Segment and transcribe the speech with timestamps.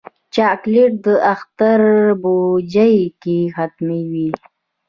[0.33, 1.79] چاکلېټ د اختر
[2.21, 4.29] بوجۍ کې حتمي وي.